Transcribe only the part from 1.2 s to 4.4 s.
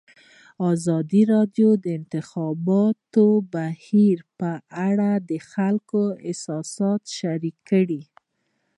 راډیو د د انتخاباتو بهیر